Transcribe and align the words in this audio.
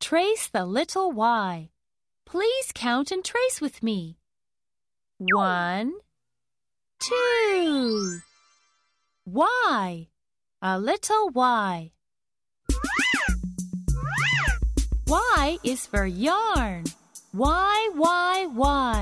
Trace 0.00 0.48
the 0.48 0.64
little 0.64 1.10
y. 1.12 1.70
Please 2.24 2.72
count 2.74 3.10
and 3.10 3.24
trace 3.24 3.60
with 3.60 3.82
me. 3.82 4.16
One, 5.18 5.94
two. 7.00 8.20
Y, 9.26 10.08
a 10.62 10.78
little 10.78 11.30
y. 11.30 11.92
Y 15.06 15.58
is 15.64 15.86
for 15.86 16.06
yarn. 16.06 16.84
Y, 17.34 17.90
Y, 17.94 18.46
Y. 18.54 18.97